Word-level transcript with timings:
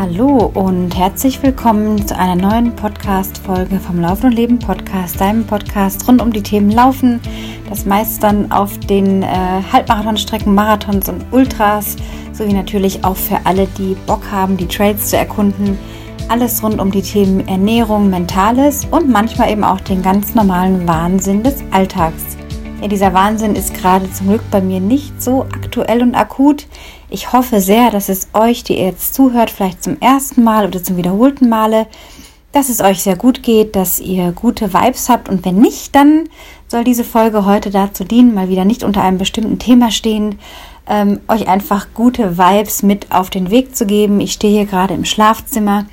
Hallo 0.00 0.50
und 0.54 0.96
herzlich 0.96 1.42
willkommen 1.42 2.06
zu 2.06 2.16
einer 2.16 2.34
neuen 2.34 2.74
Podcast-Folge 2.74 3.78
vom 3.78 4.00
Laufen 4.00 4.28
und 4.28 4.32
Leben 4.32 4.58
Podcast, 4.58 5.20
deinem 5.20 5.46
Podcast 5.46 6.08
rund 6.08 6.22
um 6.22 6.32
die 6.32 6.42
Themen 6.42 6.70
Laufen, 6.70 7.20
das 7.68 7.84
meist 7.84 8.22
dann 8.22 8.50
auf 8.50 8.78
den 8.78 9.22
äh, 9.22 9.26
Halbmarathonstrecken, 9.70 10.54
Marathons 10.54 11.10
und 11.10 11.22
Ultras, 11.32 11.96
sowie 12.32 12.54
natürlich 12.54 13.04
auch 13.04 13.14
für 13.14 13.40
alle, 13.44 13.66
die 13.76 13.94
Bock 14.06 14.22
haben, 14.32 14.56
die 14.56 14.68
Trails 14.68 15.10
zu 15.10 15.18
erkunden. 15.18 15.78
Alles 16.30 16.62
rund 16.62 16.80
um 16.80 16.90
die 16.90 17.02
Themen 17.02 17.46
Ernährung, 17.46 18.08
Mentales 18.08 18.86
und 18.90 19.10
manchmal 19.10 19.50
eben 19.50 19.64
auch 19.64 19.82
den 19.82 20.00
ganz 20.00 20.34
normalen 20.34 20.88
Wahnsinn 20.88 21.42
des 21.42 21.62
Alltags. 21.72 22.39
Ja, 22.80 22.88
dieser 22.88 23.12
Wahnsinn 23.12 23.56
ist 23.56 23.74
gerade 23.74 24.10
zum 24.10 24.28
Glück 24.28 24.50
bei 24.50 24.62
mir 24.62 24.80
nicht 24.80 25.22
so 25.22 25.42
aktuell 25.42 26.02
und 26.02 26.14
akut. 26.14 26.66
Ich 27.10 27.34
hoffe 27.34 27.60
sehr, 27.60 27.90
dass 27.90 28.08
es 28.08 28.28
euch, 28.32 28.64
die 28.64 28.78
ihr 28.78 28.86
jetzt 28.86 29.12
zuhört, 29.12 29.50
vielleicht 29.50 29.84
zum 29.84 30.00
ersten 30.00 30.42
Mal 30.42 30.66
oder 30.66 30.82
zum 30.82 30.96
wiederholten 30.96 31.50
Male, 31.50 31.86
dass 32.52 32.70
es 32.70 32.80
euch 32.80 33.02
sehr 33.02 33.16
gut 33.16 33.42
geht, 33.42 33.76
dass 33.76 34.00
ihr 34.00 34.32
gute 34.32 34.72
Vibes 34.72 35.10
habt 35.10 35.28
und 35.28 35.44
wenn 35.44 35.56
nicht, 35.56 35.94
dann 35.94 36.30
soll 36.68 36.82
diese 36.82 37.04
Folge 37.04 37.44
heute 37.44 37.68
dazu 37.68 38.02
dienen, 38.02 38.32
mal 38.32 38.48
wieder 38.48 38.64
nicht 38.64 38.82
unter 38.82 39.02
einem 39.02 39.18
bestimmten 39.18 39.58
Thema 39.58 39.90
stehen, 39.90 40.38
ähm, 40.88 41.20
euch 41.28 41.48
einfach 41.48 41.88
gute 41.92 42.38
Vibes 42.38 42.82
mit 42.82 43.12
auf 43.12 43.28
den 43.28 43.50
Weg 43.50 43.76
zu 43.76 43.84
geben. 43.84 44.20
Ich 44.20 44.32
stehe 44.32 44.54
hier 44.54 44.66
gerade 44.66 44.94
im 44.94 45.04
Schlafzimmer, 45.04 45.84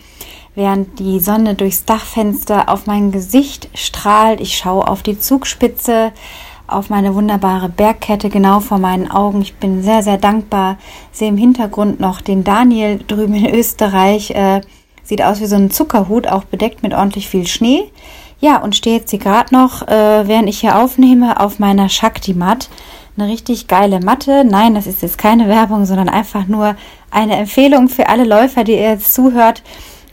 während 0.55 0.99
die 0.99 1.20
Sonne 1.20 1.54
durchs 1.55 1.84
Dachfenster 1.84 2.70
auf 2.70 2.88
mein 2.88 3.12
Gesicht 3.12 3.70
strahlt. 3.76 4.40
Ich 4.40 4.57
schaue 4.57 4.88
auf 4.88 5.04
die 5.04 5.20
Zugspitze, 5.20 6.13
auf 6.67 6.89
meine 6.89 7.16
wunderbare 7.16 7.70
Bergkette 7.70 8.30
genau 8.30 8.59
vor 8.59 8.77
meinen 8.77 9.09
Augen. 9.09 9.41
Ich 9.41 9.55
bin 9.55 9.81
sehr, 9.81 10.03
sehr 10.03 10.17
dankbar. 10.17 10.77
Sehe 11.12 11.30
im 11.30 11.38
Hintergrund 11.38 11.99
noch 11.99 12.21
den 12.21 12.43
Daniel 12.43 12.99
drüben 13.07 13.34
in 13.34 13.55
Österreich. 13.55 14.31
Äh, 14.31 14.62
sieht 15.04 15.23
aus 15.23 15.40
wie 15.40 15.45
so 15.45 15.55
ein 15.55 15.71
Zuckerhut, 15.71 16.27
auch 16.27 16.43
bedeckt 16.43 16.84
mit 16.84 16.93
ordentlich 16.93 17.29
viel 17.29 17.48
Schnee. 17.48 17.84
Ja, 18.40 18.57
und 18.62 18.76
stehe 18.76 18.98
jetzt 18.98 19.10
hier 19.10 19.20
gerade 19.20 19.54
noch, 19.54 19.88
äh, 19.88 20.27
während 20.27 20.49
ich 20.49 20.60
hier 20.60 20.77
aufnehme, 20.77 21.40
auf 21.40 21.57
meiner 21.57 21.90
Shakti-Mat. 21.90 22.70
Eine 23.18 23.32
richtig 23.32 23.68
geile 23.68 23.99
Matte. 23.99 24.43
Nein, 24.43 24.76
das 24.76 24.85
ist 24.85 25.01
jetzt 25.01 25.18
keine 25.18 25.48
Werbung, 25.48 25.85
sondern 25.85 26.10
einfach 26.10 26.48
nur 26.48 26.76
eine 27.10 27.38
Empfehlung 27.38 27.90
für 27.90 28.10
alle 28.10 28.26
Läufer, 28.26 28.63
die 28.63 28.73
ihr 28.73 28.91
jetzt 28.91 29.13
zuhört 29.13 29.63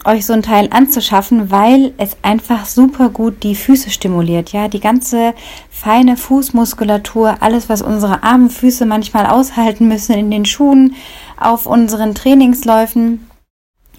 euch 0.04 0.26
so 0.26 0.32
ein 0.32 0.42
Teil 0.42 0.68
anzuschaffen, 0.70 1.50
weil 1.50 1.92
es 1.96 2.16
einfach 2.22 2.66
super 2.66 3.08
gut 3.08 3.42
die 3.42 3.54
Füße 3.54 3.90
stimuliert. 3.90 4.52
Ja, 4.52 4.68
die 4.68 4.80
ganze 4.80 5.34
feine 5.70 6.16
Fußmuskulatur, 6.16 7.36
alles, 7.40 7.68
was 7.68 7.82
unsere 7.82 8.22
armen 8.22 8.50
Füße 8.50 8.86
manchmal 8.86 9.26
aushalten 9.26 9.88
müssen 9.88 10.14
in 10.14 10.30
den 10.30 10.44
Schuhen, 10.44 10.94
auf 11.38 11.66
unseren 11.66 12.14
Trainingsläufen. 12.14 13.28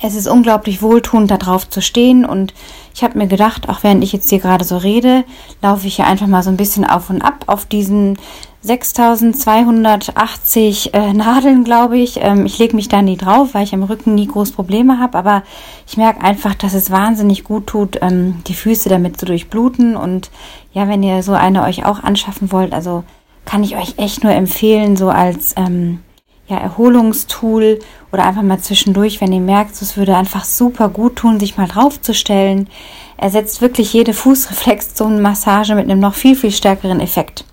Es 0.01 0.15
ist 0.15 0.27
unglaublich 0.27 0.81
wohltuend, 0.81 1.31
da 1.31 1.37
drauf 1.37 1.69
zu 1.69 1.81
stehen. 1.81 2.25
Und 2.25 2.53
ich 2.93 3.03
habe 3.03 3.17
mir 3.17 3.27
gedacht, 3.27 3.69
auch 3.69 3.83
während 3.83 4.03
ich 4.03 4.13
jetzt 4.13 4.29
hier 4.29 4.39
gerade 4.39 4.65
so 4.65 4.77
rede, 4.77 5.23
laufe 5.61 5.87
ich 5.87 5.95
hier 5.95 6.07
einfach 6.07 6.27
mal 6.27 6.43
so 6.43 6.49
ein 6.49 6.57
bisschen 6.57 6.85
auf 6.85 7.09
und 7.09 7.21
ab 7.21 7.45
auf 7.47 7.65
diesen 7.65 8.17
6280 8.61 10.93
äh, 10.93 11.13
Nadeln, 11.13 11.63
glaube 11.63 11.97
ich. 11.97 12.19
Ähm, 12.21 12.45
ich 12.45 12.57
lege 12.57 12.75
mich 12.75 12.89
da 12.89 13.01
nie 13.01 13.15
drauf, 13.15 13.53
weil 13.53 13.63
ich 13.63 13.73
am 13.73 13.83
Rücken 13.83 14.15
nie 14.15 14.27
groß 14.27 14.51
Probleme 14.51 14.99
habe. 14.99 15.17
Aber 15.17 15.43
ich 15.87 15.97
merke 15.97 16.21
einfach, 16.21 16.55
dass 16.55 16.73
es 16.73 16.91
wahnsinnig 16.91 17.43
gut 17.43 17.67
tut, 17.67 17.99
ähm, 18.01 18.41
die 18.47 18.55
Füße 18.55 18.89
damit 18.89 19.19
zu 19.19 19.25
durchbluten. 19.25 19.95
Und 19.95 20.31
ja, 20.73 20.87
wenn 20.87 21.03
ihr 21.03 21.21
so 21.21 21.33
eine 21.33 21.63
euch 21.63 21.85
auch 21.85 22.03
anschaffen 22.03 22.51
wollt, 22.51 22.73
also 22.73 23.03
kann 23.45 23.63
ich 23.63 23.77
euch 23.77 23.95
echt 23.97 24.23
nur 24.23 24.33
empfehlen, 24.33 24.97
so 24.97 25.09
als 25.09 25.53
ähm, 25.57 25.99
ja, 26.47 26.57
Erholungstool 26.57 27.79
oder 28.15 28.25
einfach 28.25 28.43
mal 28.43 28.59
zwischendurch, 28.59 29.19
wenn 29.19 29.33
ihr 29.33 29.41
merkt, 29.41 29.81
es 29.81 29.97
würde 29.97 30.15
einfach 30.15 30.45
super 30.45 30.87
gut 30.87 31.17
tun, 31.17 31.37
sich 31.37 31.57
mal 31.57 31.67
draufzustellen. 31.67 32.69
Ersetzt 33.17 33.59
wirklich 33.59 33.91
jede 33.91 34.13
Fußreflexzonenmassage 34.13 35.75
mit 35.75 35.83
einem 35.83 35.99
noch 35.99 36.13
viel, 36.13 36.37
viel 36.37 36.51
stärkeren 36.51 37.01
Effekt. 37.01 37.43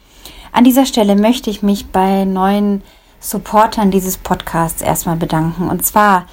An 0.52 0.62
dieser 0.62 0.86
Stelle 0.86 1.16
möchte 1.16 1.50
ich 1.50 1.64
mich 1.64 1.86
bei 1.86 2.24
neuen 2.24 2.82
Supportern 3.18 3.90
dieses 3.90 4.18
Podcasts 4.18 4.82
erstmal 4.82 5.16
bedanken. 5.16 5.68
Und 5.68 5.84
zwar 5.84 6.26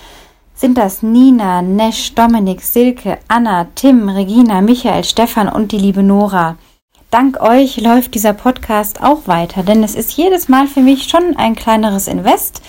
sind 0.53 0.77
das 0.77 1.01
Nina, 1.01 1.63
Nesch, 1.63 2.13
Dominik, 2.13 2.61
Silke, 2.61 3.17
Anna, 3.27 3.65
Tim, 3.73 4.09
Regina, 4.09 4.61
Michael, 4.61 5.05
Stefan 5.05 5.49
und 5.49 5.71
die 5.71 5.79
liebe 5.79 6.03
Nora. 6.03 6.55
Dank 7.09 7.41
euch 7.41 7.81
läuft 7.81 8.13
dieser 8.13 8.33
Podcast 8.33 9.01
auch 9.01 9.25
weiter, 9.25 9.63
denn 9.63 9.83
es 9.83 9.95
ist 9.95 10.11
jedes 10.11 10.49
Mal 10.49 10.67
für 10.67 10.81
mich 10.81 11.09
schon 11.09 11.35
ein 11.35 11.55
kleineres 11.55 12.07
Invest. 12.07 12.61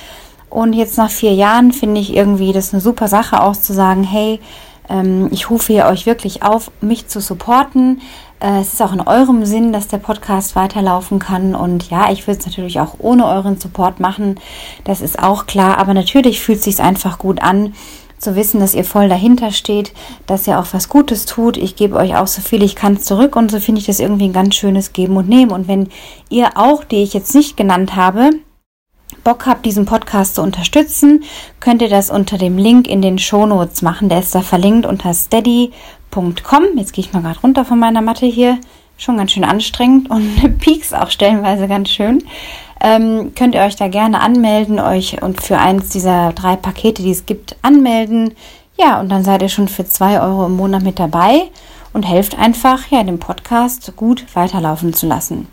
Und 0.51 0.73
jetzt 0.73 0.99
nach 0.99 1.11
vier 1.11 1.33
Jahren 1.33 1.73
finde 1.73 2.01
ich 2.01 2.15
irgendwie 2.15 2.53
das 2.53 2.73
eine 2.73 2.81
super 2.81 3.09
Sache 3.09 3.41
auszusagen, 3.41 4.03
hey, 4.03 4.41
ähm, 4.89 5.29
ich 5.31 5.49
rufe 5.49 5.73
hier 5.73 5.87
euch 5.87 6.05
wirklich 6.05 6.43
auf, 6.43 6.71
mich 6.81 7.07
zu 7.07 7.21
supporten. 7.21 8.03
Äh, 8.41 8.61
es 8.61 8.75
ist 8.75 8.83
auch 8.83 8.93
in 8.93 9.01
eurem 9.01 9.47
Sinn, 9.47 9.73
dass 9.73 9.89
der 9.89 9.99
Podcast 9.99 10.57
weiterlaufen 10.57 11.21
kann. 11.21 11.55
Und 11.55 11.89
ja, 11.91 12.11
ich 12.11 12.27
würde 12.27 12.41
es 12.41 12.47
natürlich 12.47 12.81
auch 12.81 12.97
ohne 12.99 13.27
euren 13.27 13.59
Support 13.59 14.01
machen. 14.01 14.41
Das 14.85 15.01
ist 15.01 15.23
auch 15.23 15.47
klar. 15.47 15.79
Aber 15.79 15.95
natürlich 15.95 16.41
fühlt 16.41 16.59
es 16.59 16.65
sich 16.65 16.81
einfach 16.81 17.19
gut 17.19 17.41
an, 17.41 17.75
zu 18.19 18.37
wissen, 18.37 18.61
dass 18.61 18.75
ihr 18.75 18.85
voll 18.85 19.09
dahinter 19.09 19.51
steht, 19.51 19.95
dass 20.27 20.47
ihr 20.47 20.59
auch 20.59 20.67
was 20.73 20.91
Gutes 20.91 21.25
tut. 21.25 21.57
Ich 21.57 21.77
gebe 21.77 21.97
euch 21.97 22.17
auch 22.17 22.27
so 22.27 22.43
viel 22.43 22.63
ich 22.63 22.77
kann 22.77 22.99
zurück 22.99 23.35
und 23.35 23.51
so 23.51 23.61
finde 23.61 23.81
ich 23.81 23.87
das 23.87 23.99
irgendwie 23.99 24.27
ein 24.27 24.35
ganz 24.35 24.57
schönes 24.57 24.93
Geben 24.93 25.17
und 25.17 25.29
Nehmen. 25.29 25.53
Und 25.53 25.69
wenn 25.69 25.89
ihr 26.29 26.51
auch, 26.57 26.85
die 26.85 27.03
ich 27.03 27.15
jetzt 27.15 27.35
nicht 27.35 27.57
genannt 27.57 27.97
habe, 27.97 28.31
Bock 29.25 29.47
habt, 29.47 29.67
diesen 29.67 29.85
Podcast 29.85 30.37
zu 30.37 30.43
unterstützen, 30.43 31.25
könnt 31.61 31.83
ihr 31.83 31.89
das 31.89 32.11
unter 32.11 32.39
dem 32.39 32.59
Link 32.59 32.89
in 32.89 33.03
den 33.03 33.19
Show 33.19 33.47
Notes 33.47 33.83
machen. 33.83 34.09
Der 34.09 34.21
ist 34.21 34.35
da 34.35 34.41
verlinkt 34.41 34.87
unter 34.87 35.13
steady.com. 35.15 36.65
Jetzt 36.77 36.93
gehe 36.93 37.05
ich 37.05 37.13
mal 37.13 37.23
gerade 37.23 37.41
runter 37.41 37.65
von 37.65 37.79
meiner 37.79 38.03
Matte 38.03 38.27
hier. 38.27 38.59
Schon 38.97 39.17
ganz 39.17 39.33
schön 39.33 39.45
anstrengend 39.45 40.11
und 40.11 40.59
pieks 40.61 40.93
auch 40.93 41.11
stellenweise 41.11 41.69
ganz 41.69 41.91
schön. 41.91 42.25
Ähm, 42.83 43.33
könnt 43.35 43.55
ihr 43.55 43.63
euch 43.63 43.77
da 43.77 43.89
gerne 43.89 44.21
anmelden, 44.21 44.79
euch 44.79 45.23
und 45.23 45.43
für 45.43 45.59
eins 45.59 45.91
dieser 45.91 46.33
drei 46.33 46.57
Pakete, 46.57 47.03
die 47.03 47.11
es 47.11 47.27
gibt, 47.27 47.57
anmelden. 47.63 48.35
Ja, 48.79 49.01
und 49.01 49.11
dann 49.11 49.25
seid 49.25 49.43
ihr 49.43 49.51
schon 49.51 49.69
für 49.69 49.85
zwei 49.85 50.21
Euro 50.21 50.47
im 50.47 50.57
Monat 50.57 50.83
mit 50.83 50.99
dabei 50.99 51.51
und 51.93 52.05
helft 52.05 52.39
einfach, 52.39 52.87
ja, 52.91 53.03
den 53.03 53.19
Podcast 53.19 53.93
gut 53.97 54.25
weiterlaufen 54.35 54.95
zu 54.95 55.07
lassen. 55.07 55.49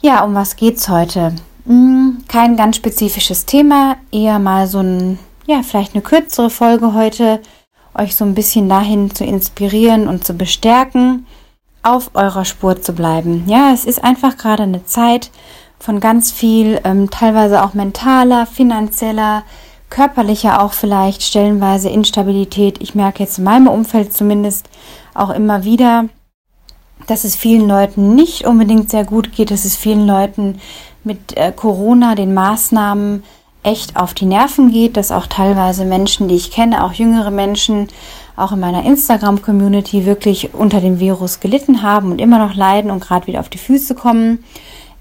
Ja, 0.00 0.22
um 0.22 0.34
was 0.34 0.54
geht's 0.54 0.88
heute? 0.88 1.34
Hm, 1.68 2.24
kein 2.28 2.56
ganz 2.56 2.76
spezifisches 2.76 3.44
Thema, 3.44 3.96
eher 4.10 4.38
mal 4.38 4.66
so 4.66 4.78
ein, 4.78 5.18
ja, 5.46 5.62
vielleicht 5.62 5.92
eine 5.92 6.02
kürzere 6.02 6.48
Folge 6.48 6.94
heute, 6.94 7.40
euch 7.94 8.16
so 8.16 8.24
ein 8.24 8.34
bisschen 8.34 8.70
dahin 8.70 9.14
zu 9.14 9.24
inspirieren 9.24 10.08
und 10.08 10.24
zu 10.24 10.32
bestärken, 10.32 11.26
auf 11.82 12.10
eurer 12.14 12.46
Spur 12.46 12.80
zu 12.80 12.94
bleiben. 12.94 13.44
Ja, 13.46 13.70
es 13.74 13.84
ist 13.84 14.02
einfach 14.02 14.38
gerade 14.38 14.62
eine 14.62 14.86
Zeit 14.86 15.30
von 15.78 16.00
ganz 16.00 16.32
viel, 16.32 16.80
ähm, 16.84 17.10
teilweise 17.10 17.62
auch 17.62 17.74
mentaler, 17.74 18.46
finanzieller, 18.46 19.42
körperlicher 19.90 20.62
auch 20.62 20.72
vielleicht, 20.72 21.22
stellenweise 21.22 21.90
Instabilität. 21.90 22.80
Ich 22.80 22.94
merke 22.94 23.22
jetzt 23.22 23.36
in 23.36 23.44
meinem 23.44 23.68
Umfeld 23.68 24.14
zumindest 24.14 24.70
auch 25.12 25.30
immer 25.30 25.64
wieder, 25.64 26.06
dass 27.06 27.24
es 27.24 27.36
vielen 27.36 27.68
Leuten 27.68 28.14
nicht 28.14 28.46
unbedingt 28.46 28.90
sehr 28.90 29.04
gut 29.04 29.32
geht, 29.32 29.50
dass 29.50 29.66
es 29.66 29.76
vielen 29.76 30.06
Leuten 30.06 30.60
mit 31.04 31.36
äh, 31.36 31.52
Corona, 31.54 32.14
den 32.14 32.34
Maßnahmen 32.34 33.22
echt 33.62 33.96
auf 33.96 34.14
die 34.14 34.26
Nerven 34.26 34.70
geht, 34.70 34.96
dass 34.96 35.10
auch 35.10 35.26
teilweise 35.26 35.84
Menschen, 35.84 36.28
die 36.28 36.36
ich 36.36 36.50
kenne, 36.50 36.84
auch 36.84 36.92
jüngere 36.92 37.30
Menschen, 37.30 37.88
auch 38.36 38.52
in 38.52 38.60
meiner 38.60 38.84
Instagram-Community 38.84 40.06
wirklich 40.06 40.54
unter 40.54 40.80
dem 40.80 41.00
Virus 41.00 41.40
gelitten 41.40 41.82
haben 41.82 42.12
und 42.12 42.20
immer 42.20 42.38
noch 42.38 42.54
leiden 42.54 42.90
und 42.90 43.00
gerade 43.00 43.26
wieder 43.26 43.40
auf 43.40 43.48
die 43.48 43.58
Füße 43.58 43.94
kommen. 43.94 44.44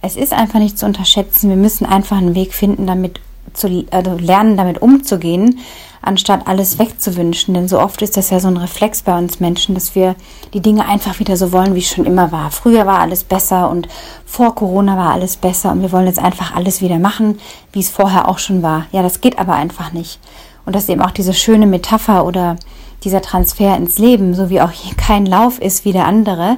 Es 0.02 0.16
ist 0.16 0.34
einfach 0.34 0.60
nicht 0.60 0.78
zu 0.78 0.86
unterschätzen. 0.86 1.50
Wir 1.50 1.58
müssen 1.58 1.86
einfach 1.86 2.18
einen 2.18 2.36
Weg 2.36 2.54
finden, 2.54 2.88
damit 2.88 3.20
zu 3.54 3.86
also 3.92 4.18
lernen, 4.18 4.58
damit 4.58 4.82
umzugehen 4.82 5.60
anstatt 6.08 6.48
alles 6.48 6.80
wegzuwünschen. 6.80 7.54
Denn 7.54 7.68
so 7.68 7.80
oft 7.80 8.02
ist 8.02 8.18
das 8.18 8.30
ja 8.30 8.40
so 8.40 8.48
ein 8.48 8.58
Reflex 8.58 9.02
bei 9.02 9.18
uns 9.18 9.40
Menschen, 9.40 9.76
dass 9.76 9.94
wir 9.94 10.16
die 10.54 10.62
Dinge 10.62 10.88
einfach 10.88 11.20
wieder 11.20 11.38
so 11.38 11.52
wollen, 11.52 11.76
wie 11.76 11.80
es 11.80 11.90
schon 11.90 12.06
immer 12.06 12.32
war. 12.32 12.50
Früher 12.50 12.86
war 12.86 13.00
alles 13.00 13.24
besser 13.24 13.70
und 13.70 13.88
vor 14.26 14.56
Corona 14.56 14.98
war 14.98 15.12
alles 15.12 15.38
besser 15.38 15.72
und 15.72 15.82
wir 15.82 15.92
wollen 15.92 16.08
jetzt 16.08 16.20
einfach 16.20 16.56
alles 16.56 16.82
wieder 16.82 16.98
machen, 16.98 17.40
wie 17.74 17.82
es 17.82 17.90
vorher 17.90 18.28
auch 18.28 18.40
schon 18.40 18.64
war. 18.64 18.86
Ja, 18.92 19.04
das 19.04 19.22
geht 19.22 19.38
aber 19.38 19.54
einfach 19.54 19.92
nicht. 19.92 20.20
Und 20.66 20.76
das 20.76 20.84
ist 20.84 20.90
eben 20.90 21.02
auch 21.02 21.12
diese 21.12 21.34
schöne 21.34 21.68
Metapher 21.68 22.26
oder 22.26 22.56
dieser 23.04 23.22
Transfer 23.22 23.76
ins 23.78 24.00
Leben, 24.00 24.34
so 24.34 24.50
wie 24.50 24.62
auch 24.62 24.72
hier 24.72 24.96
kein 24.96 25.26
Lauf 25.26 25.60
ist 25.60 25.86
wie 25.86 25.94
der 25.94 26.06
andere. 26.06 26.58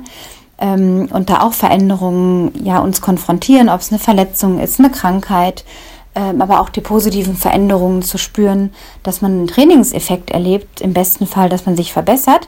Ähm, 0.60 1.10
und 1.12 1.30
da 1.30 1.42
auch 1.42 1.54
Veränderungen 1.54 2.52
ja 2.64 2.80
uns 2.80 3.02
konfrontieren, 3.02 3.70
ob 3.70 3.82
es 3.82 3.92
eine 3.92 4.00
Verletzung 4.00 4.60
ist, 4.60 4.80
eine 4.80 4.90
Krankheit, 4.90 5.64
aber 6.20 6.60
auch 6.62 6.70
die 6.70 6.82
positiven 6.82 7.36
Veränderungen 7.36 8.02
zu 8.02 8.18
spüren, 8.18 8.72
dass 9.04 9.22
man 9.22 9.32
einen 9.32 9.48
Trainingseffekt 9.48 10.32
erlebt, 10.32 10.82
im 10.82 10.94
besten 10.94 11.28
Fall, 11.28 11.50
dass 11.50 11.66
man 11.66 11.76
sich 11.76 11.94
verbessert. 11.94 12.48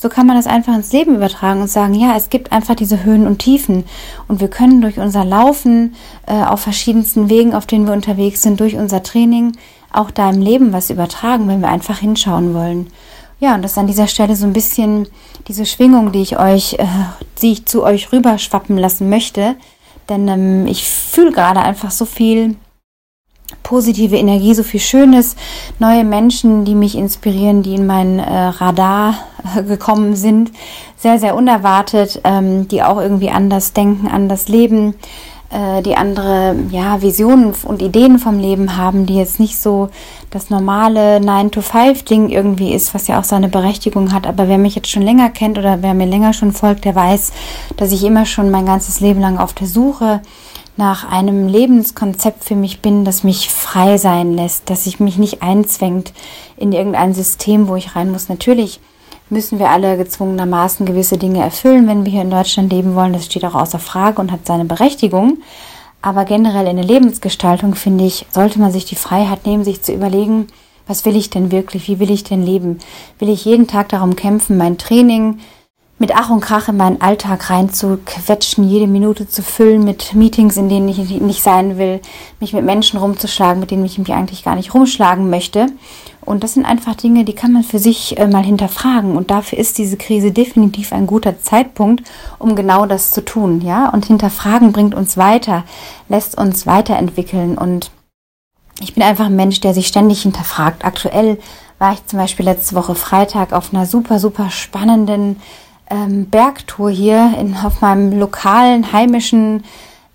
So 0.00 0.08
kann 0.08 0.28
man 0.28 0.36
das 0.36 0.46
einfach 0.46 0.74
ins 0.74 0.92
Leben 0.92 1.16
übertragen 1.16 1.60
und 1.60 1.68
sagen, 1.68 1.94
ja, 1.94 2.16
es 2.16 2.30
gibt 2.30 2.52
einfach 2.52 2.76
diese 2.76 3.02
Höhen 3.02 3.26
und 3.26 3.40
Tiefen 3.40 3.84
und 4.28 4.40
wir 4.40 4.48
können 4.48 4.80
durch 4.80 5.00
unser 5.00 5.24
Laufen 5.24 5.96
äh, 6.26 6.44
auf 6.44 6.60
verschiedensten 6.60 7.28
Wegen, 7.28 7.52
auf 7.52 7.66
denen 7.66 7.86
wir 7.86 7.94
unterwegs 7.94 8.42
sind, 8.42 8.60
durch 8.60 8.76
unser 8.76 9.02
Training 9.02 9.52
auch 9.92 10.12
da 10.12 10.30
im 10.30 10.40
Leben 10.40 10.72
was 10.72 10.90
übertragen, 10.90 11.48
wenn 11.48 11.60
wir 11.60 11.68
einfach 11.68 11.98
hinschauen 11.98 12.54
wollen. 12.54 12.88
Ja, 13.40 13.54
und 13.54 13.62
das 13.62 13.72
ist 13.72 13.78
an 13.78 13.86
dieser 13.88 14.06
Stelle 14.06 14.36
so 14.36 14.46
ein 14.46 14.52
bisschen 14.52 15.08
diese 15.48 15.66
Schwingung, 15.66 16.12
die 16.12 16.22
ich 16.22 16.38
euch, 16.38 16.74
äh, 16.74 16.86
die 17.42 17.52
ich 17.52 17.66
zu 17.66 17.82
euch 17.82 18.12
rüberschwappen 18.12 18.76
lassen 18.78 19.08
möchte. 19.08 19.56
Denn 20.08 20.28
ähm, 20.28 20.66
ich 20.66 20.88
fühle 20.88 21.32
gerade 21.32 21.60
einfach 21.60 21.90
so 21.90 22.04
viel 22.04 22.56
positive 23.68 24.16
Energie, 24.16 24.54
so 24.54 24.62
viel 24.62 24.80
Schönes, 24.80 25.36
neue 25.78 26.02
Menschen, 26.02 26.64
die 26.64 26.74
mich 26.74 26.96
inspirieren, 26.96 27.62
die 27.62 27.74
in 27.74 27.86
mein 27.86 28.18
äh, 28.18 28.44
Radar 28.46 29.14
äh, 29.54 29.62
gekommen 29.62 30.16
sind, 30.16 30.52
sehr, 30.96 31.18
sehr 31.18 31.36
unerwartet, 31.36 32.22
ähm, 32.24 32.66
die 32.66 32.82
auch 32.82 32.98
irgendwie 32.98 33.28
anders 33.28 33.74
denken, 33.74 34.08
anders 34.08 34.48
leben, 34.48 34.94
äh, 35.50 35.82
die 35.82 35.98
andere 35.98 36.56
ja, 36.70 37.02
Visionen 37.02 37.52
und 37.62 37.82
Ideen 37.82 38.18
vom 38.18 38.38
Leben 38.38 38.78
haben, 38.78 39.04
die 39.04 39.16
jetzt 39.16 39.38
nicht 39.38 39.58
so 39.58 39.90
das 40.30 40.48
normale 40.48 41.18
9-to-5-Ding 41.18 42.30
irgendwie 42.30 42.72
ist, 42.72 42.94
was 42.94 43.06
ja 43.06 43.20
auch 43.20 43.24
seine 43.24 43.48
Berechtigung 43.48 44.14
hat. 44.14 44.26
Aber 44.26 44.48
wer 44.48 44.56
mich 44.56 44.76
jetzt 44.76 44.90
schon 44.90 45.02
länger 45.02 45.28
kennt 45.28 45.58
oder 45.58 45.82
wer 45.82 45.92
mir 45.92 46.06
länger 46.06 46.32
schon 46.32 46.52
folgt, 46.52 46.86
der 46.86 46.94
weiß, 46.94 47.32
dass 47.76 47.92
ich 47.92 48.02
immer 48.02 48.24
schon 48.24 48.50
mein 48.50 48.64
ganzes 48.64 49.00
Leben 49.00 49.20
lang 49.20 49.36
auf 49.36 49.52
der 49.52 49.66
Suche 49.66 50.22
nach 50.78 51.10
einem 51.10 51.48
Lebenskonzept 51.48 52.44
für 52.44 52.54
mich 52.54 52.80
bin, 52.80 53.04
das 53.04 53.24
mich 53.24 53.50
frei 53.50 53.98
sein 53.98 54.34
lässt, 54.34 54.70
dass 54.70 54.84
sich 54.84 55.00
mich 55.00 55.18
nicht 55.18 55.42
einzwängt 55.42 56.12
in 56.56 56.72
irgendein 56.72 57.14
System, 57.14 57.66
wo 57.66 57.74
ich 57.74 57.96
rein 57.96 58.12
muss. 58.12 58.28
Natürlich 58.28 58.78
müssen 59.28 59.58
wir 59.58 59.70
alle 59.70 59.96
gezwungenermaßen 59.96 60.86
gewisse 60.86 61.18
Dinge 61.18 61.42
erfüllen, 61.42 61.88
wenn 61.88 62.04
wir 62.04 62.12
hier 62.12 62.22
in 62.22 62.30
Deutschland 62.30 62.72
leben 62.72 62.94
wollen. 62.94 63.12
Das 63.12 63.26
steht 63.26 63.44
auch 63.44 63.56
außer 63.56 63.80
Frage 63.80 64.20
und 64.20 64.30
hat 64.30 64.46
seine 64.46 64.64
Berechtigung. 64.64 65.38
Aber 66.00 66.24
generell 66.24 66.68
in 66.68 66.76
der 66.76 66.84
Lebensgestaltung, 66.84 67.74
finde 67.74 68.04
ich, 68.04 68.26
sollte 68.30 68.60
man 68.60 68.70
sich 68.70 68.84
die 68.84 68.94
Freiheit 68.94 69.46
nehmen, 69.46 69.64
sich 69.64 69.82
zu 69.82 69.92
überlegen, 69.92 70.46
was 70.86 71.04
will 71.04 71.16
ich 71.16 71.28
denn 71.28 71.50
wirklich? 71.50 71.88
Wie 71.88 71.98
will 71.98 72.12
ich 72.12 72.22
denn 72.22 72.46
leben? 72.46 72.78
Will 73.18 73.30
ich 73.30 73.44
jeden 73.44 73.66
Tag 73.66 73.88
darum 73.88 74.14
kämpfen, 74.14 74.56
mein 74.56 74.78
Training 74.78 75.40
mit 75.98 76.14
Ach 76.14 76.30
und 76.30 76.40
Krach 76.40 76.68
in 76.68 76.76
meinen 76.76 77.00
Alltag 77.00 77.50
reinzuquetschen, 77.50 78.68
jede 78.68 78.86
Minute 78.86 79.28
zu 79.28 79.42
füllen 79.42 79.82
mit 79.84 80.14
Meetings, 80.14 80.56
in 80.56 80.68
denen 80.68 80.88
ich 80.88 80.98
nicht 80.98 81.42
sein 81.42 81.76
will, 81.76 82.00
mich 82.38 82.52
mit 82.52 82.64
Menschen 82.64 82.98
rumzuschlagen, 82.98 83.58
mit 83.58 83.70
denen 83.70 83.84
ich 83.84 83.98
mich 83.98 84.12
eigentlich 84.12 84.44
gar 84.44 84.54
nicht 84.54 84.74
rumschlagen 84.74 85.28
möchte. 85.28 85.66
Und 86.20 86.44
das 86.44 86.54
sind 86.54 86.66
einfach 86.66 86.94
Dinge, 86.94 87.24
die 87.24 87.32
kann 87.32 87.52
man 87.52 87.64
für 87.64 87.78
sich 87.78 88.18
äh, 88.18 88.26
mal 88.26 88.44
hinterfragen. 88.44 89.16
Und 89.16 89.30
dafür 89.30 89.58
ist 89.58 89.78
diese 89.78 89.96
Krise 89.96 90.30
definitiv 90.30 90.92
ein 90.92 91.06
guter 91.06 91.40
Zeitpunkt, 91.40 92.04
um 92.38 92.54
genau 92.54 92.86
das 92.86 93.10
zu 93.12 93.24
tun. 93.24 93.62
Ja, 93.62 93.88
und 93.88 94.04
hinterfragen 94.04 94.72
bringt 94.72 94.94
uns 94.94 95.16
weiter, 95.16 95.64
lässt 96.08 96.36
uns 96.36 96.66
weiterentwickeln. 96.66 97.56
Und 97.56 97.90
ich 98.80 98.94
bin 98.94 99.02
einfach 99.02 99.26
ein 99.26 99.36
Mensch, 99.36 99.60
der 99.60 99.74
sich 99.74 99.88
ständig 99.88 100.22
hinterfragt. 100.22 100.84
Aktuell 100.84 101.38
war 101.78 101.94
ich 101.94 102.04
zum 102.06 102.18
Beispiel 102.18 102.44
letzte 102.44 102.74
Woche 102.74 102.94
Freitag 102.94 103.52
auf 103.52 103.72
einer 103.72 103.86
super, 103.86 104.18
super 104.18 104.50
spannenden 104.50 105.36
ähm, 105.90 106.26
Bergtour 106.26 106.90
hier 106.90 107.34
in, 107.38 107.56
auf 107.56 107.80
meinem 107.80 108.18
lokalen, 108.18 108.92
heimischen 108.92 109.64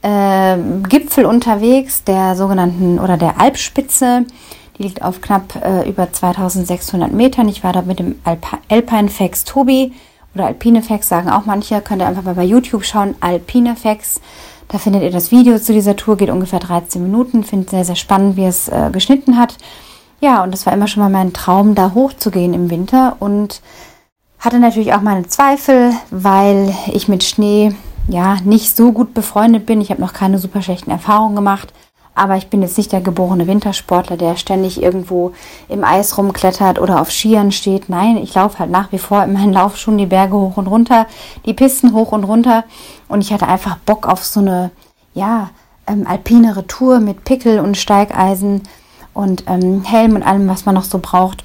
äh, 0.02 0.58
Gipfel 0.88 1.26
unterwegs, 1.26 2.04
der 2.04 2.36
sogenannten 2.36 3.00
oder 3.00 3.18
der 3.18 3.40
Alpspitze. 3.40 4.26
Die 4.78 4.84
liegt 4.84 5.02
auf 5.02 5.22
knapp 5.22 5.56
äh, 5.64 5.88
über 5.88 6.12
2600 6.12 7.12
Metern. 7.12 7.48
Ich 7.48 7.64
war 7.64 7.74
da 7.74 7.82
mit 7.84 8.00
dem 8.00 8.16
Alp 8.24 8.46
Alpine 8.70 9.10
Fax 9.10 9.44
Tobi 9.44 9.94
oder 10.34 10.48
Alpine 10.48 10.82
Fax, 10.82 11.08
sagen 11.08 11.30
auch 11.30 11.46
manche. 11.46 11.82
Könnt 11.82 12.02
ihr 12.02 12.08
einfach 12.08 12.24
mal 12.24 12.36
bei 12.36 12.44
YouTube 12.44 12.84
schauen. 12.84 13.16
Alpine 13.20 13.76
Fax. 13.76 14.20
Da 14.68 14.80
findet 14.80 15.04
ihr 15.04 15.12
das 15.12 15.32
Video 15.32 15.60
zu 15.60 15.74
dieser 15.74 15.96
Tour, 15.96 16.18
geht 16.18 16.30
ungefähr 16.30 16.60
13 16.60 17.04
Minuten. 17.04 17.44
Finde 17.44 17.70
sehr, 17.70 17.86
sehr 17.86 17.96
spannend, 17.96 18.38
wie 18.38 18.46
es 18.46 18.68
äh, 18.68 18.90
geschnitten 18.92 19.38
hat. 19.38 19.58
Ja, 20.20 20.42
und 20.44 20.52
das 20.52 20.66
war 20.66 20.74
immer 20.74 20.88
schon 20.88 21.04
mal 21.04 21.10
mein 21.10 21.34
Traum, 21.34 21.76
da 21.76 21.94
hochzugehen 21.94 22.54
im 22.54 22.70
Winter 22.70 23.18
und 23.20 23.62
hatte 24.44 24.60
natürlich 24.60 24.94
auch 24.94 25.02
meine 25.02 25.26
Zweifel, 25.28 25.94
weil 26.12 26.76
ich 26.92 27.08
mit 27.08 27.24
Schnee 27.24 27.74
ja 28.10 28.38
nicht 28.44 28.76
so 28.76 28.92
gut 28.92 29.14
befreundet 29.14 29.66
bin. 29.66 29.80
Ich 29.80 29.90
habe 29.90 30.02
noch 30.02 30.12
keine 30.12 30.38
super 30.38 30.62
schlechten 30.62 30.92
Erfahrungen 30.92 31.36
gemacht. 31.36 31.74
Aber 32.14 32.36
ich 32.36 32.48
bin 32.48 32.62
jetzt 32.62 32.78
nicht 32.78 32.92
der 32.92 33.02
geborene 33.02 33.48
Wintersportler, 33.48 34.18
der 34.18 34.36
ständig 34.36 34.84
irgendwo 34.84 35.32
im 35.68 35.84
Eis 35.84 36.16
rumklettert 36.18 36.80
oder 36.80 37.02
auf 37.02 37.10
Skiern 37.10 37.52
steht. 37.52 37.90
Nein, 37.90 38.18
ich 38.18 38.36
laufe 38.36 38.60
halt 38.60 38.70
nach 38.70 38.92
wie 38.92 39.00
vor 39.00 39.24
in 39.24 39.34
meinen 39.34 39.54
Laufschuhen 39.54 39.98
die 39.98 40.06
Berge 40.06 40.36
hoch 40.36 40.58
und 40.58 40.68
runter, 40.68 41.08
die 41.46 41.54
Pisten 41.54 41.94
hoch 41.94 42.12
und 42.12 42.26
runter. 42.26 42.66
Und 43.08 43.22
ich 43.22 43.34
hatte 43.34 43.48
einfach 43.48 43.78
Bock 43.78 44.08
auf 44.08 44.24
so 44.24 44.42
eine, 44.42 44.70
ja, 45.16 45.50
ähm, 45.88 46.06
alpinere 46.06 46.68
Tour 46.68 47.00
mit 47.00 47.24
Pickel 47.24 47.60
und 47.60 47.78
Steigeisen 47.78 48.62
und 49.14 49.46
ähm, 49.48 49.84
Helm 49.84 50.16
und 50.16 50.24
allem, 50.24 50.48
was 50.48 50.66
man 50.66 50.76
noch 50.76 50.84
so 50.84 51.00
braucht. 51.00 51.44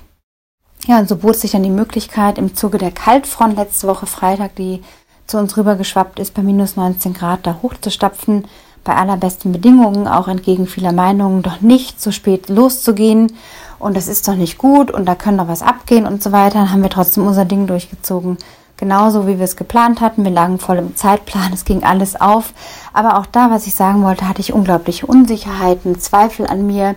Ja, 0.89 0.99
und 0.99 1.07
so 1.07 1.17
bot 1.17 1.37
sich 1.37 1.51
dann 1.51 1.63
die 1.63 1.69
Möglichkeit 1.69 2.39
im 2.39 2.55
Zuge 2.57 2.79
der 2.79 2.91
Kaltfront 2.91 3.59
letzte 3.59 3.87
Woche 3.87 4.07
Freitag, 4.07 4.55
die 4.55 4.83
zu 5.27 5.37
uns 5.37 5.55
rübergeschwappt 5.59 6.19
ist, 6.19 6.33
bei 6.33 6.41
minus 6.41 6.77
19 6.77 7.13
Grad 7.13 7.41
da 7.47 7.59
hochzustapfen, 7.61 8.47
bei 8.85 8.95
allerbesten 8.97 9.53
Bedingungen, 9.53 10.09
auch 10.09 10.29
entgegen 10.29 10.67
vieler 10.67 10.93
Meinungen, 10.93 11.43
doch 11.43 11.61
nicht 11.61 12.01
zu 12.01 12.11
spät 12.11 12.49
loszugehen 12.49 13.31
und 13.79 13.99
das 13.99 14.09
ist 14.09 14.27
doch 14.29 14.35
nicht 14.35 14.57
gut 14.57 14.91
und 14.91 15.05
da 15.05 15.15
können 15.15 15.37
noch 15.37 15.49
was 15.49 15.61
abgehen 15.61 16.07
und 16.07 16.23
so 16.23 16.33
weiter. 16.33 16.61
Dann 16.61 16.73
haben 16.73 16.83
wir 16.83 16.89
trotzdem 16.89 17.27
unser 17.27 17.45
Ding 17.45 17.67
durchgezogen. 17.67 18.39
Genauso 18.79 19.27
wie 19.27 19.37
wir 19.37 19.45
es 19.45 19.57
geplant 19.57 20.01
hatten. 20.01 20.25
Wir 20.25 20.31
lagen 20.31 20.59
voll 20.59 20.79
im 20.79 20.97
Zeitplan, 20.97 21.53
es 21.53 21.67
ging 21.67 21.85
alles 21.85 22.19
auf. 22.19 22.55
Aber 22.95 23.19
auch 23.19 23.27
da, 23.27 23.51
was 23.51 23.67
ich 23.67 23.75
sagen 23.75 24.05
wollte, 24.05 24.27
hatte 24.27 24.41
ich 24.41 24.55
unglaubliche 24.55 25.05
Unsicherheiten, 25.05 26.01
Zweifel 26.01 26.47
an 26.47 26.67
mir 26.67 26.95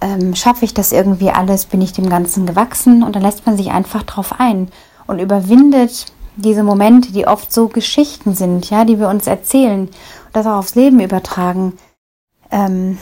ähm, 0.00 0.34
schaffe 0.34 0.64
ich 0.64 0.74
das 0.74 0.92
irgendwie 0.92 1.30
alles, 1.30 1.66
bin 1.66 1.80
ich 1.80 1.92
dem 1.92 2.08
Ganzen 2.08 2.46
gewachsen? 2.46 3.02
Und 3.02 3.16
dann 3.16 3.22
lässt 3.22 3.46
man 3.46 3.56
sich 3.56 3.70
einfach 3.70 4.02
drauf 4.02 4.38
ein 4.38 4.68
und 5.06 5.18
überwindet 5.18 6.06
diese 6.36 6.62
Momente, 6.62 7.12
die 7.12 7.26
oft 7.26 7.52
so 7.52 7.68
Geschichten 7.68 8.34
sind, 8.34 8.70
ja, 8.70 8.84
die 8.84 9.00
wir 9.00 9.08
uns 9.08 9.26
erzählen 9.26 9.82
und 9.82 9.90
das 10.32 10.46
auch 10.46 10.58
aufs 10.58 10.76
Leben 10.76 11.00
übertragen. 11.00 11.76
Ähm, 12.50 12.98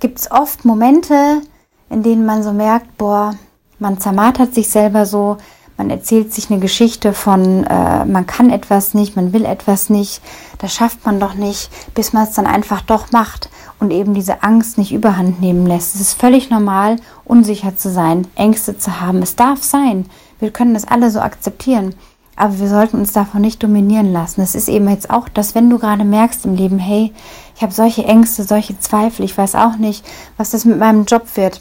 Gibt 0.00 0.18
es 0.18 0.30
oft 0.30 0.64
Momente, 0.64 1.40
in 1.88 2.02
denen 2.02 2.26
man 2.26 2.42
so 2.42 2.52
merkt, 2.52 2.98
boah, 2.98 3.34
man 3.78 3.98
zermartert 3.98 4.54
sich 4.54 4.68
selber 4.68 5.06
so, 5.06 5.38
man 5.78 5.90
erzählt 5.90 6.34
sich 6.34 6.50
eine 6.50 6.60
Geschichte 6.60 7.14
von, 7.14 7.64
äh, 7.64 8.04
man 8.04 8.26
kann 8.26 8.50
etwas 8.50 8.94
nicht, 8.94 9.16
man 9.16 9.32
will 9.32 9.44
etwas 9.44 9.88
nicht, 9.88 10.20
das 10.58 10.74
schafft 10.74 11.06
man 11.06 11.20
doch 11.20 11.34
nicht, 11.34 11.70
bis 11.94 12.12
man 12.12 12.24
es 12.24 12.34
dann 12.34 12.46
einfach 12.46 12.82
doch 12.82 13.12
macht 13.12 13.48
und 13.80 13.92
eben 13.92 14.14
diese 14.14 14.42
Angst 14.42 14.78
nicht 14.78 14.92
überhand 14.92 15.40
nehmen 15.40 15.66
lässt. 15.66 15.94
Es 15.94 16.00
ist 16.00 16.14
völlig 16.14 16.50
normal, 16.50 16.96
unsicher 17.24 17.76
zu 17.76 17.90
sein, 17.90 18.26
Ängste 18.34 18.76
zu 18.76 19.00
haben. 19.00 19.22
Es 19.22 19.36
darf 19.36 19.62
sein. 19.62 20.06
Wir 20.40 20.50
können 20.50 20.74
das 20.74 20.86
alle 20.86 21.10
so 21.10 21.20
akzeptieren. 21.20 21.94
Aber 22.36 22.58
wir 22.60 22.68
sollten 22.68 22.98
uns 22.98 23.12
davon 23.12 23.40
nicht 23.40 23.62
dominieren 23.62 24.12
lassen. 24.12 24.42
Es 24.42 24.54
ist 24.54 24.68
eben 24.68 24.88
jetzt 24.88 25.10
auch, 25.10 25.28
dass 25.28 25.56
wenn 25.56 25.68
du 25.68 25.78
gerade 25.78 26.04
merkst 26.04 26.44
im 26.44 26.54
Leben, 26.54 26.78
hey, 26.78 27.12
ich 27.56 27.62
habe 27.62 27.72
solche 27.72 28.04
Ängste, 28.04 28.44
solche 28.44 28.78
Zweifel, 28.78 29.24
ich 29.24 29.36
weiß 29.36 29.56
auch 29.56 29.76
nicht, 29.76 30.04
was 30.36 30.50
das 30.50 30.64
mit 30.64 30.78
meinem 30.78 31.04
Job 31.04 31.24
wird, 31.34 31.60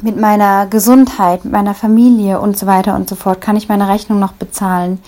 mit 0.00 0.18
meiner 0.18 0.66
Gesundheit, 0.66 1.44
mit 1.44 1.52
meiner 1.52 1.74
Familie 1.74 2.40
und 2.40 2.56
so 2.56 2.66
weiter 2.66 2.94
und 2.94 3.10
so 3.10 3.14
fort. 3.14 3.42
Kann 3.42 3.56
ich 3.56 3.68
meine 3.68 3.88
Rechnung 3.88 4.18
noch 4.18 4.32
bezahlen? 4.32 5.00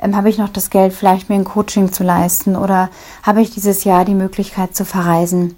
Ähm, 0.00 0.16
habe 0.16 0.30
ich 0.30 0.38
noch 0.38 0.48
das 0.48 0.70
Geld, 0.70 0.94
vielleicht 0.94 1.28
mir 1.28 1.36
ein 1.36 1.44
Coaching 1.44 1.92
zu 1.92 2.02
leisten? 2.02 2.56
Oder 2.56 2.88
habe 3.22 3.42
ich 3.42 3.50
dieses 3.50 3.84
Jahr 3.84 4.06
die 4.06 4.14
Möglichkeit 4.14 4.74
zu 4.74 4.86
verreisen? 4.86 5.56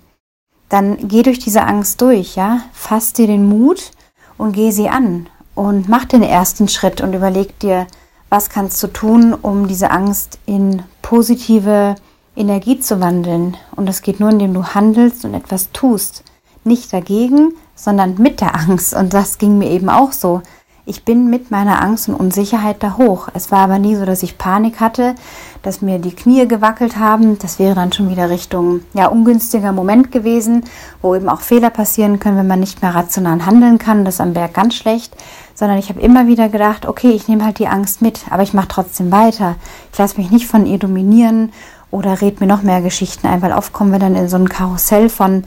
Dann 0.68 1.08
geh 1.08 1.22
durch 1.22 1.38
diese 1.38 1.62
Angst 1.62 2.00
durch, 2.00 2.36
ja? 2.36 2.60
Fass 2.72 3.12
dir 3.12 3.26
den 3.26 3.48
Mut 3.48 3.92
und 4.38 4.52
geh 4.52 4.70
sie 4.70 4.88
an 4.88 5.28
und 5.54 5.88
mach 5.88 6.04
den 6.04 6.22
ersten 6.22 6.68
Schritt 6.68 7.00
und 7.00 7.14
überleg 7.14 7.58
dir, 7.58 7.86
was 8.28 8.50
kannst 8.50 8.82
du 8.82 8.88
tun, 8.88 9.32
um 9.32 9.68
diese 9.68 9.90
Angst 9.90 10.38
in 10.46 10.82
positive 11.02 11.94
Energie 12.36 12.80
zu 12.80 13.00
wandeln. 13.00 13.56
Und 13.76 13.86
das 13.86 14.02
geht 14.02 14.18
nur, 14.18 14.30
indem 14.30 14.54
du 14.54 14.64
handelst 14.64 15.24
und 15.24 15.34
etwas 15.34 15.70
tust. 15.72 16.24
Nicht 16.64 16.92
dagegen, 16.92 17.54
sondern 17.76 18.16
mit 18.20 18.40
der 18.40 18.54
Angst. 18.56 18.94
Und 18.94 19.14
das 19.14 19.38
ging 19.38 19.58
mir 19.58 19.70
eben 19.70 19.88
auch 19.88 20.12
so. 20.12 20.42
Ich 20.86 21.02
bin 21.02 21.30
mit 21.30 21.50
meiner 21.50 21.80
Angst 21.80 22.10
und 22.10 22.14
Unsicherheit 22.14 22.82
da 22.82 22.98
hoch. 22.98 23.28
Es 23.32 23.50
war 23.50 23.60
aber 23.60 23.78
nie 23.78 23.96
so, 23.96 24.04
dass 24.04 24.22
ich 24.22 24.36
Panik 24.36 24.80
hatte, 24.80 25.14
dass 25.62 25.80
mir 25.80 25.98
die 25.98 26.14
Knie 26.14 26.46
gewackelt 26.46 26.98
haben. 26.98 27.38
Das 27.38 27.58
wäre 27.58 27.74
dann 27.74 27.90
schon 27.90 28.10
wieder 28.10 28.28
Richtung 28.28 28.82
ja 28.92 29.06
ungünstiger 29.06 29.72
Moment 29.72 30.12
gewesen, 30.12 30.64
wo 31.00 31.14
eben 31.14 31.30
auch 31.30 31.40
Fehler 31.40 31.70
passieren 31.70 32.18
können, 32.20 32.36
wenn 32.36 32.46
man 32.46 32.60
nicht 32.60 32.82
mehr 32.82 32.94
rational 32.94 33.46
handeln 33.46 33.78
kann. 33.78 34.04
Das 34.04 34.16
ist 34.16 34.20
am 34.20 34.34
Berg 34.34 34.52
ganz 34.52 34.74
schlecht. 34.74 35.16
Sondern 35.54 35.78
ich 35.78 35.88
habe 35.88 36.02
immer 36.02 36.26
wieder 36.26 36.50
gedacht, 36.50 36.84
okay, 36.84 37.12
ich 37.12 37.28
nehme 37.28 37.46
halt 37.46 37.58
die 37.60 37.68
Angst 37.68 38.02
mit, 38.02 38.20
aber 38.28 38.42
ich 38.42 38.52
mache 38.52 38.68
trotzdem 38.68 39.10
weiter. 39.10 39.56
Ich 39.90 39.98
lasse 39.98 40.18
mich 40.18 40.30
nicht 40.30 40.46
von 40.46 40.66
ihr 40.66 40.78
dominieren 40.78 41.52
oder 41.90 42.20
red 42.20 42.40
mir 42.40 42.46
noch 42.46 42.62
mehr 42.62 42.82
Geschichten 42.82 43.26
ein, 43.26 43.40
weil 43.40 43.52
oft 43.52 43.72
kommen 43.72 43.92
wir 43.92 44.00
dann 44.00 44.16
in 44.16 44.28
so 44.28 44.36
ein 44.36 44.50
Karussell 44.50 45.08
von 45.08 45.44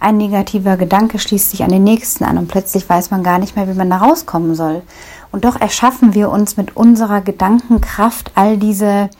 ein 0.00 0.16
negativer 0.16 0.76
Gedanke 0.76 1.18
schließt 1.18 1.50
sich 1.50 1.62
an 1.62 1.70
den 1.70 1.84
nächsten 1.84 2.24
an 2.24 2.38
und 2.38 2.48
plötzlich 2.48 2.88
weiß 2.88 3.10
man 3.10 3.22
gar 3.22 3.38
nicht 3.38 3.54
mehr, 3.54 3.68
wie 3.68 3.76
man 3.76 3.90
da 3.90 3.98
rauskommen 3.98 4.54
soll. 4.54 4.82
Und 5.30 5.44
doch 5.44 5.60
erschaffen 5.60 6.14
wir 6.14 6.30
uns 6.30 6.56
mit 6.56 6.76
unserer 6.76 7.20
Gedankenkraft 7.20 8.32
all 8.34 8.56
diese 8.56 9.10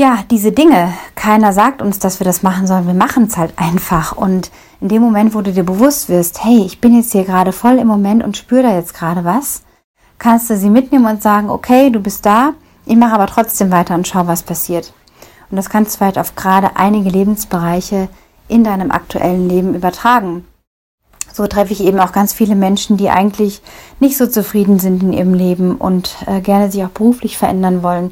ja, 0.00 0.20
diese 0.30 0.52
Dinge, 0.52 0.94
keiner 1.16 1.52
sagt 1.52 1.82
uns, 1.82 1.98
dass 1.98 2.20
wir 2.20 2.24
das 2.24 2.44
machen 2.44 2.68
sollen, 2.68 2.86
wir 2.86 2.94
machen 2.94 3.24
es 3.24 3.36
halt 3.36 3.54
einfach. 3.56 4.12
Und 4.12 4.52
in 4.80 4.86
dem 4.86 5.02
Moment, 5.02 5.34
wo 5.34 5.40
du 5.40 5.52
dir 5.52 5.64
bewusst 5.64 6.08
wirst, 6.08 6.44
hey, 6.44 6.62
ich 6.64 6.80
bin 6.80 6.96
jetzt 6.96 7.10
hier 7.10 7.24
gerade 7.24 7.50
voll 7.50 7.78
im 7.78 7.88
Moment 7.88 8.22
und 8.22 8.36
spüre 8.36 8.62
da 8.62 8.76
jetzt 8.76 8.94
gerade 8.94 9.24
was, 9.24 9.62
kannst 10.18 10.50
du 10.50 10.56
sie 10.56 10.70
mitnehmen 10.70 11.06
und 11.06 11.20
sagen, 11.20 11.50
okay, 11.50 11.90
du 11.90 11.98
bist 11.98 12.24
da, 12.24 12.52
ich 12.86 12.94
mache 12.96 13.12
aber 13.12 13.26
trotzdem 13.26 13.72
weiter 13.72 13.96
und 13.96 14.06
schau, 14.06 14.28
was 14.28 14.44
passiert. 14.44 14.92
Und 15.50 15.56
das 15.56 15.68
kannst 15.68 15.94
du 15.94 15.98
vielleicht 15.98 16.18
auf 16.18 16.36
gerade 16.36 16.76
einige 16.76 17.10
Lebensbereiche 17.10 18.08
in 18.48 18.64
deinem 18.64 18.90
aktuellen 18.90 19.48
Leben 19.48 19.74
übertragen. 19.74 20.44
So 21.32 21.46
treffe 21.46 21.72
ich 21.72 21.84
eben 21.84 22.00
auch 22.00 22.12
ganz 22.12 22.32
viele 22.32 22.56
Menschen, 22.56 22.96
die 22.96 23.10
eigentlich 23.10 23.62
nicht 24.00 24.16
so 24.16 24.26
zufrieden 24.26 24.78
sind 24.78 25.02
in 25.02 25.12
ihrem 25.12 25.34
Leben 25.34 25.76
und 25.76 26.16
äh, 26.26 26.40
gerne 26.40 26.70
sich 26.70 26.82
auch 26.84 26.88
beruflich 26.88 27.38
verändern 27.38 27.82
wollen, 27.82 28.10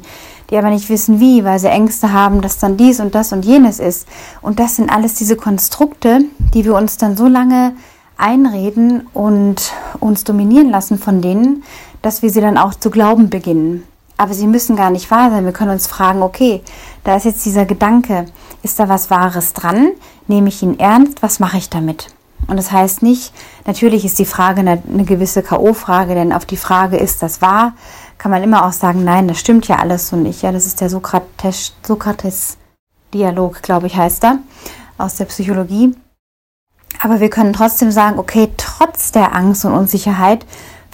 die 0.49 0.57
aber 0.57 0.69
nicht 0.69 0.89
wissen 0.89 1.19
wie, 1.19 1.43
weil 1.43 1.59
sie 1.59 1.67
Ängste 1.67 2.13
haben, 2.13 2.41
dass 2.41 2.59
dann 2.59 2.77
dies 2.77 2.99
und 2.99 3.15
das 3.15 3.33
und 3.33 3.43
jenes 3.43 3.79
ist. 3.79 4.07
Und 4.41 4.59
das 4.59 4.77
sind 4.77 4.89
alles 4.89 5.15
diese 5.15 5.35
Konstrukte, 5.35 6.21
die 6.53 6.63
wir 6.63 6.75
uns 6.75 6.97
dann 6.97 7.17
so 7.17 7.27
lange 7.27 7.73
einreden 8.17 9.07
und 9.13 9.73
uns 9.99 10.23
dominieren 10.23 10.69
lassen 10.69 10.97
von 10.97 11.21
denen, 11.21 11.63
dass 12.01 12.21
wir 12.21 12.29
sie 12.29 12.41
dann 12.41 12.57
auch 12.57 12.73
zu 12.75 12.89
glauben 12.89 13.29
beginnen. 13.29 13.83
Aber 14.17 14.33
sie 14.33 14.47
müssen 14.47 14.75
gar 14.75 14.89
nicht 14.89 15.09
wahr 15.11 15.29
sein. 15.29 15.45
Wir 15.45 15.53
können 15.53 15.71
uns 15.71 15.87
fragen, 15.87 16.23
okay, 16.23 16.61
da 17.03 17.15
ist 17.15 17.25
jetzt 17.25 17.45
dieser 17.45 17.65
Gedanke, 17.65 18.25
ist 18.63 18.79
da 18.79 18.89
was 18.89 19.11
Wahres 19.11 19.53
dran? 19.53 19.91
Nehme 20.27 20.49
ich 20.49 20.63
ihn 20.63 20.79
ernst? 20.79 21.21
Was 21.21 21.39
mache 21.39 21.57
ich 21.57 21.69
damit? 21.69 22.07
Und 22.47 22.57
das 22.57 22.71
heißt 22.71 23.03
nicht, 23.03 23.33
natürlich 23.65 24.05
ist 24.05 24.19
die 24.19 24.25
Frage 24.25 24.59
eine, 24.61 24.81
eine 24.91 25.05
gewisse 25.05 25.43
K.O.-Frage, 25.43 26.13
denn 26.13 26.33
auf 26.33 26.45
die 26.45 26.57
Frage, 26.57 26.97
ist 26.97 27.23
das 27.23 27.41
wahr, 27.41 27.73
kann 28.17 28.31
man 28.31 28.43
immer 28.43 28.65
auch 28.65 28.71
sagen, 28.71 29.03
nein, 29.03 29.27
das 29.27 29.39
stimmt 29.39 29.67
ja 29.67 29.75
alles 29.77 30.07
so 30.09 30.15
nicht. 30.15 30.41
Ja, 30.41 30.51
das 30.51 30.65
ist 30.65 30.81
der 30.81 30.89
Sokrates-Dialog, 30.89 33.61
glaube 33.61 33.85
ich, 33.87 33.95
heißt 33.95 34.23
er, 34.23 34.39
aus 34.97 35.15
der 35.15 35.25
Psychologie. 35.25 35.95
Aber 37.01 37.19
wir 37.19 37.29
können 37.29 37.53
trotzdem 37.53 37.91
sagen, 37.91 38.17
okay, 38.17 38.51
trotz 38.57 39.11
der 39.11 39.35
Angst 39.35 39.65
und 39.65 39.73
Unsicherheit 39.73 40.47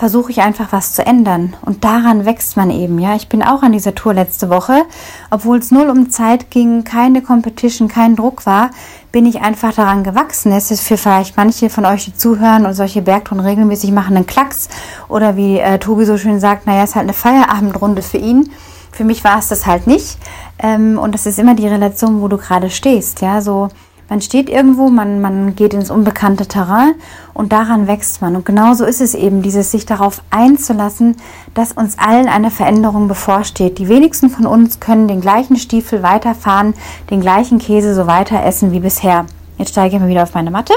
versuche 0.04 0.34
ich 0.34 0.42
einfach 0.42 0.74
was 0.74 0.92
zu 0.92 1.06
ändern. 1.06 1.56
Und 1.62 1.86
daran 1.86 2.26
wächst 2.26 2.58
man 2.58 2.72
eben, 2.72 3.00
ja. 3.00 3.16
Ich 3.16 3.30
bin 3.30 3.42
auch 3.42 3.64
an 3.64 3.72
dieser 3.72 3.96
Tour 3.96 4.14
letzte 4.14 4.50
Woche, 4.50 4.84
obwohl 5.32 5.60
es 5.60 5.72
null 5.72 5.90
um 5.90 6.10
Zeit 6.10 6.52
ging, 6.52 6.84
keine 6.84 7.22
Competition, 7.22 7.88
kein 7.88 8.18
Druck 8.18 8.46
war, 8.46 8.72
bin 9.14 9.26
ich 9.26 9.40
einfach 9.40 9.74
daran 9.74 10.04
gewachsen. 10.04 10.52
Es 10.52 10.72
ist 10.72 10.82
für 10.82 10.98
vielleicht 10.98 11.38
manche 11.38 11.70
von 11.70 11.86
euch, 11.86 12.04
die 12.04 12.14
zuhören 12.14 12.66
und 12.66 12.74
solche 12.74 13.02
Bergtouren 13.02 13.40
regelmäßig 13.46 13.94
machen, 13.94 14.18
einen 14.18 14.26
Klacks. 14.26 14.68
Oder 15.08 15.38
wie 15.38 15.60
äh, 15.60 15.80
Tobi 15.80 16.04
so 16.04 16.18
schön 16.18 16.42
sagt, 16.42 16.68
naja, 16.68 16.84
es 16.84 16.90
ist 16.90 16.96
halt 16.98 17.06
eine 17.06 17.14
Feierabendrunde 17.14 18.02
für 18.02 18.18
ihn. 18.18 18.52
Für 18.92 19.06
mich 19.06 19.24
war 19.24 19.40
es 19.40 19.48
das 19.48 19.66
halt 19.66 19.88
nicht. 19.88 20.18
Ähm, 20.60 21.00
und 21.00 21.14
das 21.14 21.26
ist 21.26 21.40
immer 21.40 21.56
die 21.56 21.70
Relation, 21.70 22.20
wo 22.20 22.28
du 22.28 22.36
gerade 22.36 22.70
stehst, 22.70 23.22
ja. 23.22 23.40
So, 23.40 23.70
man 24.14 24.22
steht 24.22 24.48
irgendwo, 24.48 24.90
man, 24.90 25.22
man 25.22 25.56
geht 25.56 25.74
ins 25.74 25.90
unbekannte 25.90 26.46
Terrain 26.46 26.94
und 27.34 27.52
daran 27.52 27.88
wächst 27.88 28.22
man. 28.22 28.36
Und 28.36 28.46
genauso 28.46 28.86
ist 28.86 29.02
es 29.02 29.16
eben, 29.16 29.42
dieses 29.42 29.72
sich 29.72 29.88
darauf 29.88 30.22
einzulassen, 30.30 31.16
dass 31.56 31.72
uns 31.72 31.98
allen 31.98 32.28
eine 32.28 32.52
Veränderung 32.52 33.08
bevorsteht. 33.08 33.80
Die 33.80 33.90
wenigsten 33.90 34.30
von 34.30 34.46
uns 34.46 34.80
können 34.80 35.08
den 35.08 35.20
gleichen 35.20 35.56
Stiefel 35.56 36.04
weiterfahren, 36.04 36.76
den 37.10 37.22
gleichen 37.22 37.58
Käse 37.58 37.96
so 37.96 38.06
weiter 38.06 38.44
essen 38.44 38.72
wie 38.72 38.82
bisher. 38.82 39.26
Jetzt 39.58 39.72
steige 39.72 39.96
ich 39.96 40.00
mal 40.00 40.10
wieder 40.10 40.22
auf 40.22 40.36
meine 40.36 40.52
Matte. 40.52 40.76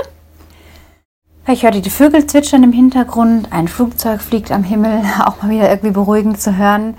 Ich 1.47 1.62
hörte 1.62 1.83
die 1.83 1.90
Vögel 1.90 2.26
zwitschern 2.26 2.62
im 2.62 2.73
Hintergrund, 2.73 3.52
ein 3.52 3.69
Flugzeug 3.69 4.23
fliegt 4.23 4.50
am 4.50 4.64
Himmel, 4.64 5.02
auch 5.26 5.43
mal 5.43 5.50
wieder 5.50 5.69
irgendwie 5.69 5.93
beruhigend 5.93 6.40
zu 6.40 6.57
hören. 6.57 6.95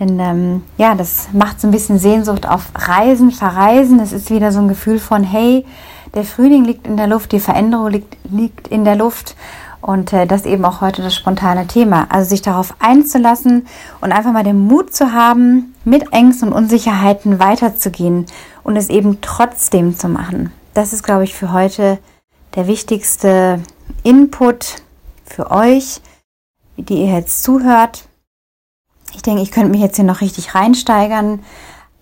Denn 0.00 0.18
ähm, 0.20 0.62
ja, 0.76 0.94
das 0.94 1.28
macht 1.32 1.60
so 1.60 1.66
ein 1.68 1.72
bisschen 1.72 1.98
Sehnsucht 1.98 2.46
auf 2.48 2.66
Reisen, 2.74 3.30
Verreisen. 3.32 4.00
Es 4.00 4.12
ist 4.12 4.30
wieder 4.30 4.52
so 4.52 4.60
ein 4.60 4.68
Gefühl 4.68 4.98
von, 4.98 5.24
hey, 5.24 5.64
der 6.14 6.24
Frühling 6.24 6.64
liegt 6.64 6.86
in 6.86 6.96
der 6.96 7.06
Luft, 7.06 7.32
die 7.32 7.40
Veränderung 7.40 7.88
liegt, 7.88 8.16
liegt 8.30 8.68
in 8.68 8.84
der 8.84 8.96
Luft. 8.96 9.36
Und 9.80 10.12
äh, 10.12 10.26
das 10.26 10.44
eben 10.44 10.64
auch 10.64 10.80
heute 10.80 11.02
das 11.02 11.14
spontane 11.14 11.66
Thema. 11.66 12.06
Also 12.10 12.30
sich 12.30 12.42
darauf 12.42 12.74
einzulassen 12.78 13.66
und 14.00 14.12
einfach 14.12 14.32
mal 14.32 14.44
den 14.44 14.58
Mut 14.58 14.94
zu 14.94 15.12
haben, 15.12 15.74
mit 15.84 16.12
Ängsten 16.12 16.48
und 16.48 16.54
Unsicherheiten 16.54 17.38
weiterzugehen 17.38 18.26
und 18.62 18.76
es 18.76 18.88
eben 18.88 19.20
trotzdem 19.20 19.96
zu 19.96 20.08
machen. 20.08 20.52
Das 20.74 20.92
ist, 20.92 21.02
glaube 21.02 21.24
ich, 21.24 21.34
für 21.34 21.52
heute 21.52 21.98
der 22.54 22.66
wichtigste 22.66 23.60
Input 24.02 24.82
für 25.24 25.50
euch, 25.50 26.00
die 26.76 27.02
ihr 27.02 27.14
jetzt 27.14 27.42
zuhört. 27.42 28.07
Ich 29.18 29.22
denke, 29.22 29.42
ich 29.42 29.50
könnte 29.50 29.70
mich 29.70 29.80
jetzt 29.80 29.96
hier 29.96 30.04
noch 30.04 30.20
richtig 30.20 30.54
reinsteigern, 30.54 31.40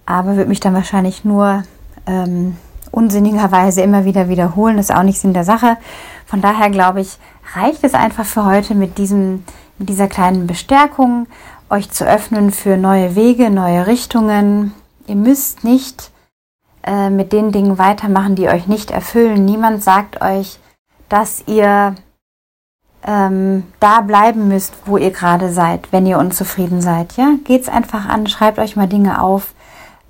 aber 0.04 0.36
würde 0.36 0.50
mich 0.50 0.60
dann 0.60 0.74
wahrscheinlich 0.74 1.24
nur 1.24 1.62
ähm, 2.06 2.58
unsinnigerweise 2.90 3.80
immer 3.80 4.04
wieder 4.04 4.28
wiederholen. 4.28 4.76
Das 4.76 4.90
ist 4.90 4.94
auch 4.94 5.02
nicht 5.02 5.18
Sinn 5.18 5.32
der 5.32 5.42
Sache. 5.44 5.78
Von 6.26 6.42
daher 6.42 6.68
glaube 6.68 7.00
ich, 7.00 7.16
reicht 7.54 7.84
es 7.84 7.94
einfach 7.94 8.26
für 8.26 8.44
heute 8.44 8.74
mit, 8.74 8.98
diesem, 8.98 9.44
mit 9.78 9.88
dieser 9.88 10.08
kleinen 10.08 10.46
Bestärkung, 10.46 11.26
euch 11.70 11.90
zu 11.90 12.06
öffnen 12.06 12.50
für 12.50 12.76
neue 12.76 13.16
Wege, 13.16 13.48
neue 13.48 13.86
Richtungen. 13.86 14.74
Ihr 15.06 15.16
müsst 15.16 15.64
nicht 15.64 16.10
äh, 16.82 17.08
mit 17.08 17.32
den 17.32 17.50
Dingen 17.50 17.78
weitermachen, 17.78 18.34
die 18.34 18.48
euch 18.48 18.66
nicht 18.66 18.90
erfüllen. 18.90 19.46
Niemand 19.46 19.82
sagt 19.82 20.20
euch, 20.20 20.58
dass 21.08 21.44
ihr 21.46 21.94
ähm, 23.06 23.62
da 23.80 24.00
bleiben 24.00 24.48
müsst, 24.48 24.74
wo 24.84 24.96
ihr 24.96 25.12
gerade 25.12 25.52
seid, 25.52 25.92
wenn 25.92 26.06
ihr 26.06 26.18
unzufrieden 26.18 26.80
seid. 26.80 27.16
Ja, 27.16 27.34
geht's 27.44 27.68
einfach 27.68 28.08
an, 28.08 28.26
schreibt 28.26 28.58
euch 28.58 28.76
mal 28.76 28.88
Dinge 28.88 29.22
auf, 29.22 29.54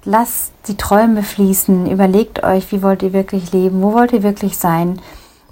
lasst 0.04 0.52
die 0.66 0.76
Träume 0.76 1.22
fließen, 1.22 1.90
überlegt 1.90 2.42
euch, 2.42 2.72
wie 2.72 2.82
wollt 2.82 3.02
ihr 3.02 3.12
wirklich 3.12 3.52
leben, 3.52 3.82
wo 3.82 3.92
wollt 3.92 4.12
ihr 4.12 4.22
wirklich 4.22 4.56
sein, 4.56 5.00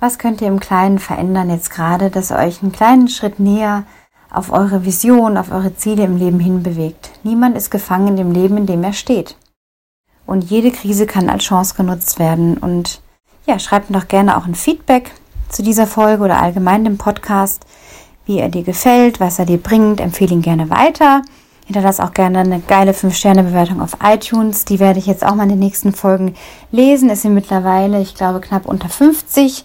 was 0.01 0.19
könnt 0.19 0.41
ihr 0.41 0.49
im 0.49 0.61
Kleinen 0.61 0.99
verändern 0.99 1.51
jetzt 1.51 1.71
gerade, 1.71 2.11
dass 2.11 2.31
ihr 2.31 2.39
euch 2.39 2.63
einen 2.63 2.73
kleinen 2.73 3.09
Schritt 3.09 3.39
näher 3.39 3.85
auf 4.31 4.53
eure 4.53 4.85
Vision, 4.85 5.37
auf 5.37 5.53
eure 5.53 5.77
Ziele 5.77 6.05
im 6.05 6.17
Leben 6.17 6.41
hinbewegt. 6.41 7.11
Niemand 7.23 7.57
ist 7.57 7.71
gefangen 7.71 8.09
in 8.09 8.17
dem 8.17 8.33
Leben, 8.33 8.57
in 8.57 8.67
dem 8.67 8.83
er 8.83 8.93
steht. 8.93 9.37
Und 10.27 10.45
jede 10.45 10.73
Krise 10.73 11.07
kann 11.07 11.31
als 11.31 11.45
Chance 11.45 11.75
genutzt 11.77 12.19
werden. 12.19 12.57
Und 12.57 13.01
ja, 13.47 13.59
schreibt 13.59 13.91
mir 13.91 14.01
doch 14.01 14.09
gerne 14.09 14.37
auch 14.37 14.47
ein 14.47 14.55
Feedback 14.55 15.13
zu 15.49 15.63
dieser 15.63 15.87
Folge 15.87 16.25
oder 16.25 16.41
allgemein 16.41 16.85
dem 16.85 16.99
Podcast, 16.99 17.65
wie 18.27 18.39
er 18.39 18.49
dir 18.49 18.63
gefällt, 18.63 19.21
was 19.21 19.39
er 19.39 19.47
dir 19.47 19.59
bringt. 19.59 20.01
Empfehle 20.01 20.33
ihn 20.33 20.43
gerne 20.43 20.71
weiter. 20.71 21.23
Hinterlass 21.67 22.01
auch 22.01 22.13
gerne 22.13 22.41
eine 22.41 22.61
geile 22.61 22.93
5-Sterne-Bewertung 22.93 23.81
auf 23.81 23.97
iTunes. 24.03 24.65
Die 24.65 24.81
werde 24.81 24.99
ich 24.99 25.07
jetzt 25.07 25.25
auch 25.25 25.35
mal 25.35 25.45
in 25.45 25.51
den 25.51 25.59
nächsten 25.59 25.93
Folgen 25.93 26.35
lesen. 26.71 27.09
Es 27.09 27.23
sind 27.23 27.35
mittlerweile, 27.35 28.01
ich 28.01 28.15
glaube, 28.15 28.41
knapp 28.41 28.67
unter 28.67 28.89
50. 28.89 29.65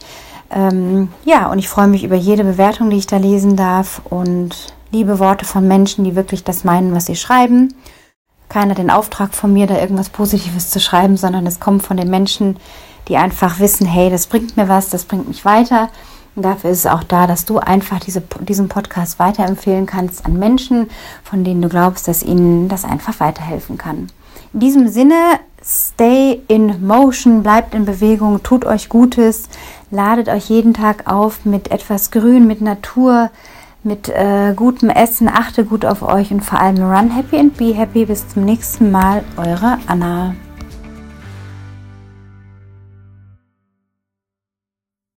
Ähm, 0.51 1.09
ja, 1.25 1.51
und 1.51 1.59
ich 1.59 1.67
freue 1.67 1.88
mich 1.88 2.03
über 2.03 2.15
jede 2.15 2.43
Bewertung, 2.43 2.89
die 2.89 2.98
ich 2.98 3.07
da 3.07 3.17
lesen 3.17 3.55
darf 3.55 4.01
und 4.09 4.74
liebe 4.91 5.19
Worte 5.19 5.45
von 5.45 5.67
Menschen, 5.67 6.05
die 6.05 6.15
wirklich 6.15 6.43
das 6.43 6.63
meinen, 6.63 6.95
was 6.95 7.05
sie 7.05 7.15
schreiben. 7.15 7.74
Keiner 8.48 8.74
den 8.74 8.89
Auftrag 8.89 9.36
von 9.36 9.53
mir, 9.53 9.67
da 9.67 9.77
irgendwas 9.77 10.09
Positives 10.09 10.71
zu 10.71 10.79
schreiben, 10.79 11.17
sondern 11.17 11.45
es 11.45 11.59
kommt 11.59 11.83
von 11.83 11.98
den 11.98 12.09
Menschen, 12.09 12.57
die 13.09 13.17
einfach 13.17 13.59
wissen, 13.59 13.85
hey, 13.85 14.09
das 14.09 14.27
bringt 14.27 14.55
mir 14.55 14.69
was, 14.69 14.89
das 14.89 15.05
bringt 15.05 15.27
mich 15.27 15.43
weiter. 15.43 15.89
Und 16.35 16.43
dafür 16.43 16.69
ist 16.69 16.79
es 16.79 16.85
auch 16.85 17.03
da, 17.03 17.27
dass 17.27 17.45
du 17.45 17.57
einfach 17.57 17.99
diese, 17.99 18.21
diesen 18.39 18.69
Podcast 18.69 19.19
weiterempfehlen 19.19 19.85
kannst 19.85 20.25
an 20.25 20.39
Menschen, 20.39 20.89
von 21.23 21.43
denen 21.43 21.61
du 21.61 21.67
glaubst, 21.67 22.07
dass 22.07 22.23
ihnen 22.23 22.69
das 22.69 22.85
einfach 22.85 23.19
weiterhelfen 23.19 23.77
kann. 23.77 24.07
In 24.53 24.59
diesem 24.61 24.87
Sinne, 24.87 25.39
stay 25.63 26.41
in 26.47 26.85
motion, 26.85 27.43
bleibt 27.43 27.73
in 27.73 27.85
Bewegung, 27.85 28.41
tut 28.43 28.63
euch 28.65 28.89
Gutes, 28.89 29.49
ladet 29.91 30.29
euch 30.29 30.49
jeden 30.49 30.73
Tag 30.73 31.11
auf 31.11 31.45
mit 31.45 31.71
etwas 31.71 32.11
Grün, 32.11 32.47
mit 32.47 32.61
Natur, 32.61 33.31
mit 33.83 34.09
äh, 34.09 34.53
gutem 34.55 34.89
Essen, 34.89 35.29
achte 35.29 35.65
gut 35.65 35.85
auf 35.85 36.01
euch 36.01 36.31
und 36.31 36.41
vor 36.41 36.59
allem 36.59 36.77
run 36.77 37.11
happy 37.11 37.37
and 37.37 37.57
be 37.57 37.73
happy. 37.73 38.05
Bis 38.05 38.27
zum 38.27 38.45
nächsten 38.45 38.91
Mal, 38.91 39.23
eure 39.37 39.77
Anna. 39.87 40.35